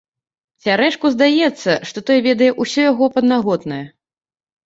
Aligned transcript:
Цярэшку 0.67 1.09
здаецца, 1.15 1.75
што 1.89 2.03
той 2.09 2.19
ведае 2.27 2.49
ўсё 2.65 2.81
яго 2.87 3.05
паднаготнае. 3.17 3.81